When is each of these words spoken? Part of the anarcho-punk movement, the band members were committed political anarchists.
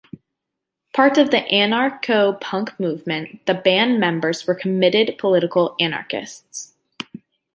Part 0.95 1.19
of 1.19 1.29
the 1.29 1.41
anarcho-punk 1.53 2.79
movement, 2.79 3.45
the 3.45 3.53
band 3.53 3.99
members 3.99 4.47
were 4.47 4.55
committed 4.55 5.19
political 5.19 5.75
anarchists. 5.79 6.73